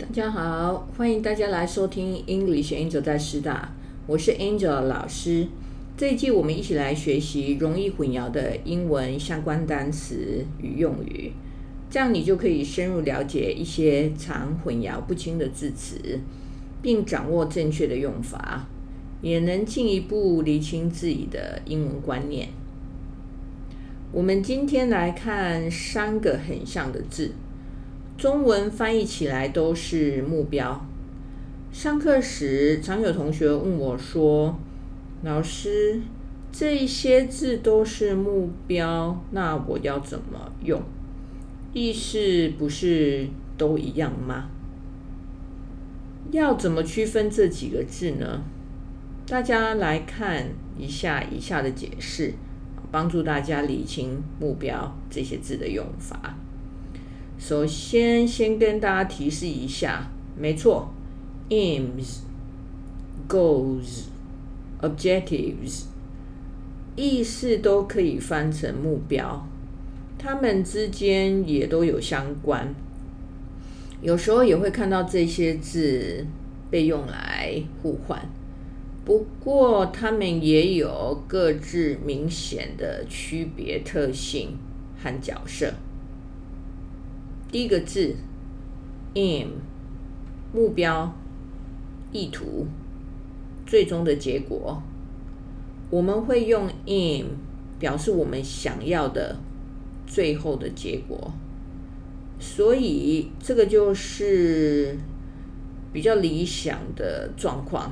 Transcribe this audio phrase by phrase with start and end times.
[0.00, 3.70] 大家好，欢迎大家来收听 English Angel 在师大，
[4.06, 5.46] 我是 Angel 老师。
[5.94, 11.32] 这一季我们一起来学习容易混淆的英文相关单词与用语，
[11.90, 16.00] 这样你就可以深入了解一些常混淆不清的字词，
[16.80, 18.66] 并掌握正确的用法，
[19.20, 22.48] 也能进一步厘清自己的英文观念。
[24.12, 27.32] 我们今天来看三个很像的字。
[28.20, 30.86] 中文翻译起来都是目标。
[31.72, 34.58] 上课时，常有同学问我说
[35.24, 36.02] ：“老师，
[36.52, 40.82] 这些字都是目标，那我要怎么用？
[41.72, 44.50] 意思不是都一样吗？
[46.30, 48.42] 要怎么区分这几个字呢？
[49.26, 52.34] 大家来看一下以下的解释，
[52.90, 56.36] 帮助大家理清目标这些字的用法。”
[57.40, 60.92] 首先，先跟大家提示一下，没错
[61.48, 62.18] ，aims、
[63.26, 64.04] goals、
[64.82, 65.84] objectives，
[66.94, 69.48] 意思都可以翻成目标，
[70.18, 72.74] 它们之间也都有相关。
[74.02, 76.26] 有时候也会看到这些字
[76.70, 78.28] 被用来互换，
[79.04, 84.58] 不过它们也有各自明显的区别特性
[85.02, 85.72] 和角色。
[87.52, 88.14] 第一个字
[89.14, 89.48] ，aim，
[90.52, 91.12] 目标、
[92.12, 92.68] 意图、
[93.66, 94.80] 最终的结果，
[95.90, 97.24] 我们会用 aim
[97.80, 99.36] 表示我们想要的
[100.06, 101.32] 最后的结果，
[102.38, 104.96] 所以这个就是
[105.92, 107.90] 比较理想的状况。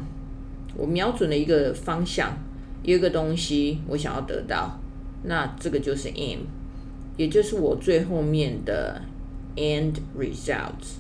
[0.76, 2.38] 我瞄准了一个方向，
[2.84, 4.78] 有一个东西我想要得到，
[5.24, 6.38] 那这个就是 aim，
[7.16, 9.02] 也就是我最后面的。
[9.57, 10.95] End results，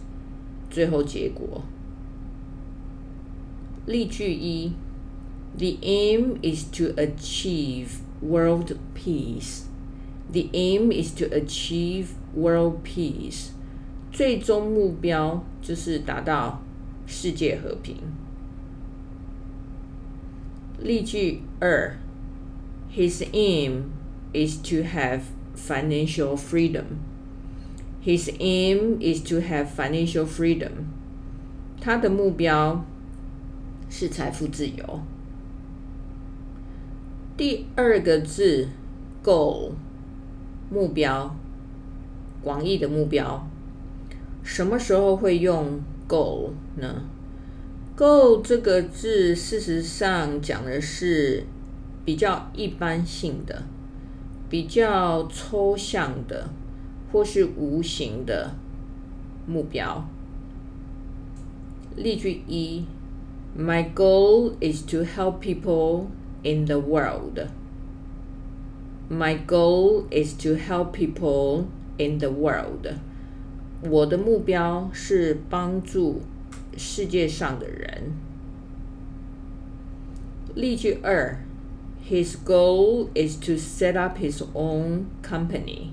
[0.69, 1.63] 最后结果。
[3.85, 4.73] 例句一：
[5.57, 9.63] The aim is to achieve world peace.
[10.31, 13.49] The aim is to achieve world peace.
[14.11, 16.61] 最终目标就是达到
[17.05, 17.97] 世界和平。
[20.79, 21.97] 例句二：
[22.95, 23.85] His aim
[24.33, 25.21] is to have
[25.55, 26.99] financial freedom.
[28.04, 30.86] His aim is to have financial freedom.
[31.80, 32.84] 他的目标
[33.90, 35.00] 是财富自由。
[37.36, 38.68] 第二个字
[39.22, 39.72] ，goal，
[40.70, 41.36] 目标，
[42.42, 43.46] 广义的目标。
[44.42, 47.02] 什么时候会用 goal 呢
[47.96, 51.44] ？goal 这个字，事实上讲的是
[52.04, 53.64] 比较一般性的、
[54.48, 56.48] 比较抽象的。
[57.11, 58.55] 或是无形的
[59.45, 60.07] 目标。
[61.95, 62.85] 例句一：
[63.57, 66.07] My goal is to help people
[66.41, 67.47] in the world.
[69.09, 71.65] My goal is to help people
[71.97, 72.95] in the world.
[73.81, 76.21] 我的目标是帮助
[76.75, 78.13] 世界上的人。
[80.55, 81.37] 例句二：
[82.09, 85.91] His goal is to set up his own company.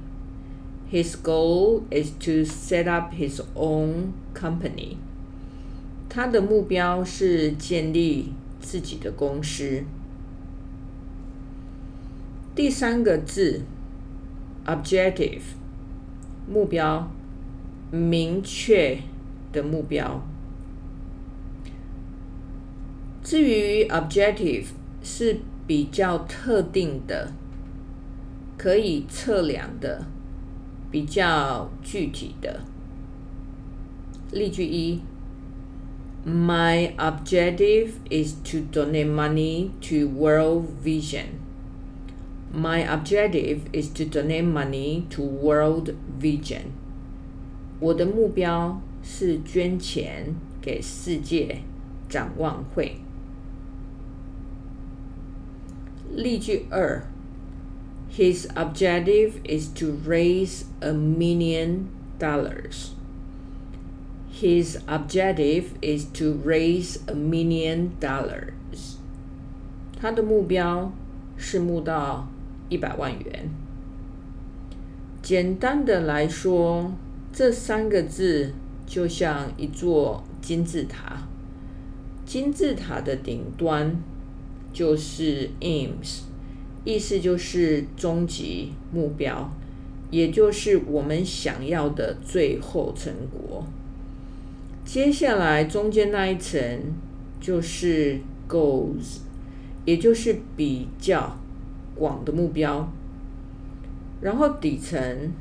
[0.92, 4.98] His goal is to set up his own company.
[6.08, 9.84] 他的目标是建立自己的公司。
[12.56, 13.64] 第三个字
[14.66, 15.42] ，objective，
[16.48, 17.12] 目标，
[17.92, 19.00] 明确
[19.52, 20.24] 的目标。
[23.22, 24.68] 至于 objective
[25.04, 27.34] 是比较特定的，
[28.56, 30.06] 可以测量的。
[30.92, 32.62] 比较具体的
[34.32, 35.02] 例句一
[36.26, 41.40] ：My objective is to donate money to World Vision.
[42.54, 46.72] My objective is to donate money to World Vision.
[47.80, 51.62] 我的目标是捐钱给世界
[52.08, 52.98] 展望会。
[56.14, 57.15] 例句二。
[58.12, 62.92] His objective is to raise a million dollars.
[64.32, 68.54] His objective is to raise a million dollars.
[70.00, 70.94] 他的目标
[71.38, 72.28] 是募到
[72.70, 73.50] 一百万元。
[75.22, 76.94] 简单的来说，
[77.34, 78.54] 这三个字
[78.86, 81.28] 就像一座金字塔，
[82.26, 84.02] 金字塔的顶端
[84.72, 86.22] 就是 aims。
[86.86, 89.52] 意思就是终极目标，
[90.12, 93.66] 也就是我们想要的最后成果。
[94.86, 96.94] 接下来中间那一层
[97.42, 99.18] 就是 goals，
[99.84, 101.36] 也就是比较
[101.96, 102.88] 广的目标。
[104.22, 105.32] 然后底层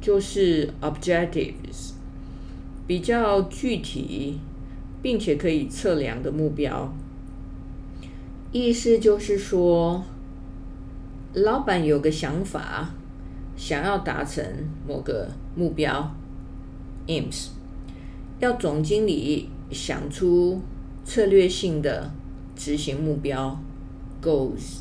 [0.00, 1.92] 就是 objectives，
[2.86, 4.38] 比较具体
[5.02, 6.94] 并且可以测量的目标。
[8.52, 10.04] 意思就是说，
[11.34, 12.90] 老板有个想法，
[13.56, 14.44] 想要达成
[14.86, 16.14] 某个目标
[17.06, 17.48] ，aims，
[18.38, 20.60] 要总经理想出
[21.06, 22.10] 策略性的
[22.54, 23.58] 执行目标
[24.22, 24.80] ，goals。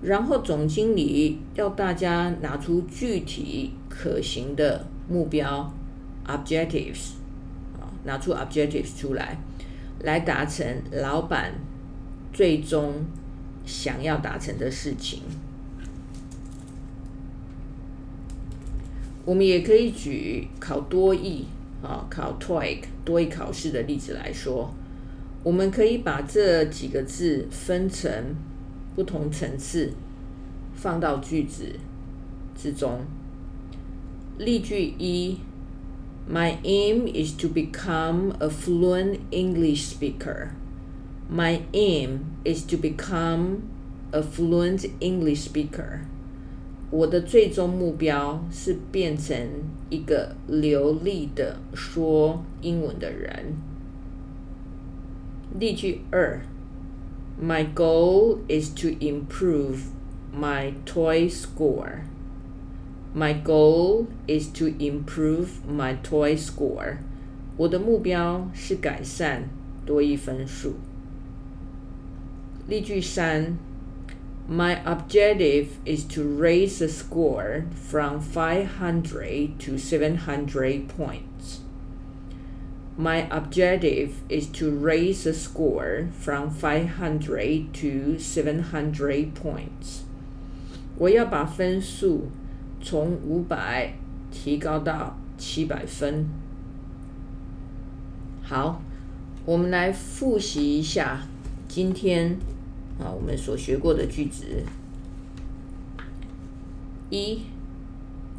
[0.00, 5.70] 然后总经理要大家拿出具体可行的目标
[6.26, 7.12] （objectives）
[7.78, 9.38] 啊，拿出 objectives 出来，
[10.00, 11.52] 来达成老板
[12.32, 13.04] 最终
[13.66, 15.20] 想要达成的事情。
[19.26, 21.44] 我们也可以举考多译
[21.82, 24.72] 啊，考 TOEIC 多译考试的例子来说，
[25.42, 28.34] 我们可以把这几个字分成。
[28.96, 29.92] 不同层次
[30.74, 31.70] 放到句子
[32.56, 33.00] 之中。
[34.38, 35.36] 例句一
[36.26, 40.48] ：My aim is to become a fluent English speaker.
[41.30, 43.58] My aim is to become
[44.12, 46.06] a fluent English speaker.
[46.90, 49.36] 我的最终目标是变成
[49.90, 53.54] 一个流利的说英文的人。
[55.58, 56.40] 例句二。
[57.38, 59.90] My goal is to improve
[60.32, 62.06] my toy score.
[63.12, 66.96] My goal is to improve my toy score.
[67.58, 69.50] 我的目标是改善
[69.84, 70.76] 多一分数。
[72.66, 73.58] 例句三
[74.47, 81.59] ：My objective is to raise the score from 500 to 700 points.
[82.97, 90.03] My objective is to raise the score from 500 to 700 points.
[90.97, 92.29] 我要把分数
[92.81, 93.93] 从五百
[94.29, 96.27] 提高到七百分。
[98.43, 98.81] 好，
[99.45, 101.25] 我们来复习一下
[101.67, 102.37] 今天
[102.99, 104.63] 啊我们所学过的句子。
[107.09, 107.39] 一，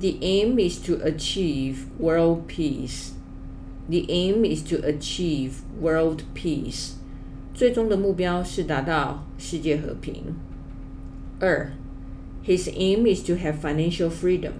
[0.00, 3.12] The aim is to achieve world peace.
[3.88, 6.92] The aim is to achieve world peace.
[7.52, 10.34] 最终的目标是达到世界和平。
[11.38, 11.72] 二，
[12.44, 14.52] His aim is to have financial freedom.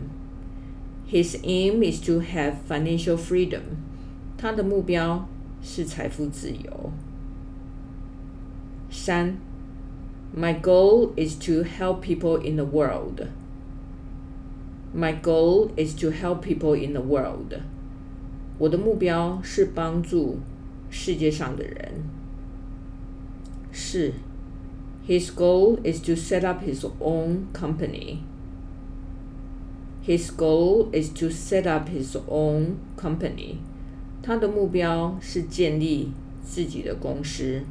[1.09, 3.63] His aim is to have financial freedom.
[4.37, 5.29] 他的目标
[5.63, 6.93] 是财富自由。
[8.91, 9.39] 三
[10.37, 13.29] ，My goal is to help people in the world.
[14.95, 17.61] My goal is to help people in the world.
[18.59, 20.39] 我的目标是帮助
[20.91, 22.03] 世界上的人。
[23.73, 24.13] 是，
[25.07, 28.19] His goal is to set up his own company.
[30.07, 33.57] His goal is to set up his own company.
[34.23, 36.13] 他的目标是建立
[36.43, 37.63] 自己的公司。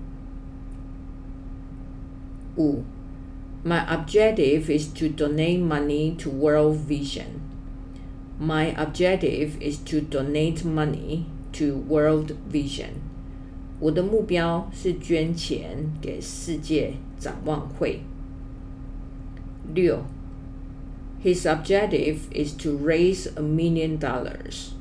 [2.55, 2.83] 五，
[3.63, 7.41] My objective is to donate money to World Vision.
[8.39, 13.01] My objective is to donate money to World Vision.
[13.79, 18.01] 我的目标是捐钱给世界展望会。
[19.73, 20.05] 六，
[21.23, 24.71] His objective is to raise a million dollars.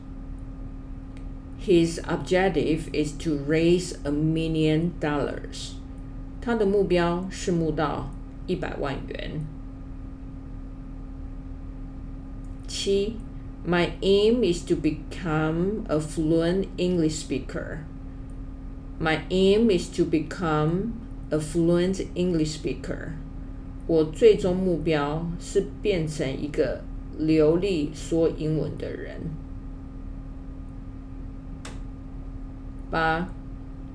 [1.60, 5.74] His objective is to raise a million dollars.
[6.45, 8.11] 他的目标是募到
[8.45, 9.41] 一百万元。
[12.67, 13.15] 七。
[13.67, 17.79] My aim is to become a fluent English speaker.
[18.99, 20.93] My aim is to become
[21.31, 23.13] a fluent English speaker.
[23.87, 26.83] 我最终目标是变成一个
[27.17, 29.21] 流利说英文的人。
[32.91, 33.27] 八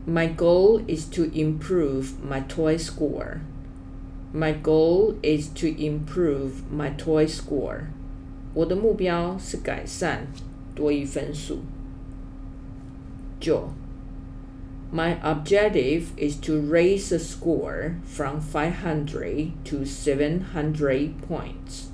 [0.05, 3.41] ，My goal is to improve my TOEIC score.
[4.33, 7.87] My goal is to improve my TOEIC score.
[8.53, 10.27] 我的目标是改善
[10.75, 11.59] 多一分数。
[13.39, 13.69] 九，
[14.93, 21.89] My objective is to raise the score from 500 to 700 points.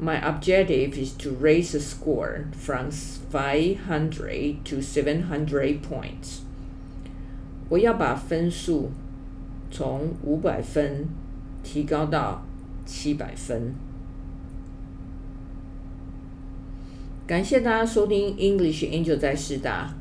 [0.00, 6.42] My objective is to raise the score from 500 to 700 points.
[7.73, 8.91] 我要把分数
[9.71, 11.07] 从五百分
[11.63, 12.45] 提高到
[12.85, 13.73] 七百分。
[17.25, 19.91] 感谢大家收听 English Angel 在师大。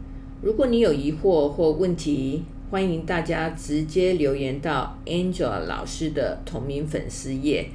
[0.43, 7.71] 如果你有疑惑或问题，欢迎大家直接留言到 Angel 老师的同名粉丝页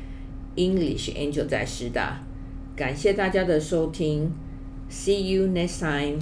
[0.56, 2.22] English Angel 在师大。
[2.76, 4.32] 感谢大家的收听
[4.92, 6.20] ，See you next time.